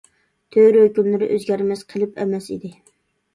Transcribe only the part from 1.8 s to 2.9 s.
قېلىپ ئەمەس ئىدى.